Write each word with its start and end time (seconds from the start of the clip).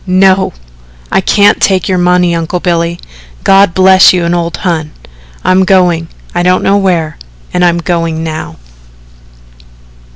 "No, 0.07 0.53
I 1.11 1.21
can't 1.21 1.61
take 1.61 1.87
your 1.87 1.99
money, 1.99 2.33
Uncle 2.33 2.59
Billy 2.59 2.99
God 3.43 3.75
bless 3.75 4.11
you 4.13 4.25
and 4.25 4.33
old 4.33 4.57
Hon 4.57 4.89
I'm 5.43 5.63
going 5.63 6.07
I 6.33 6.41
don't 6.41 6.63
know 6.63 6.77
where 6.79 7.19
and 7.53 7.63
I'm 7.63 7.77
going 7.77 8.23
now." 8.23 8.57